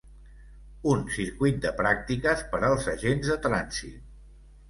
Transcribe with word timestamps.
Un 0.93 1.03
circuit 1.17 1.59
de 1.65 1.73
pràctiques 1.81 2.41
per 2.55 2.61
als 2.69 2.89
agents 2.95 3.31
de 3.33 3.39
trànsit. 3.47 4.01